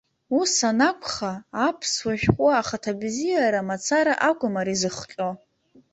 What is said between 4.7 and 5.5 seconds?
зыхҟьо.